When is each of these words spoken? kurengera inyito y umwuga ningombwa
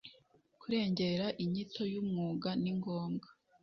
kurengera 0.61 1.25
inyito 1.43 1.81
y 1.93 1.95
umwuga 2.01 2.49
ningombwa 2.61 3.27